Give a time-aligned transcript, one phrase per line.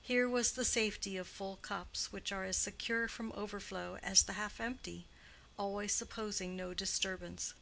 [0.00, 4.32] Here was the safety of full cups, which are as secure from overflow as the
[4.32, 5.04] half empty,
[5.58, 7.52] always supposing no disturbance.